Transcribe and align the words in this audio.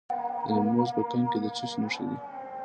د 0.45 0.47
نیمروز 0.63 0.89
په 0.95 1.01
کنگ 1.11 1.25
کې 1.31 1.39
د 1.41 1.45
څه 1.57 1.65
شي 1.71 1.77
نښې 1.83 2.03
دي؟ 2.09 2.17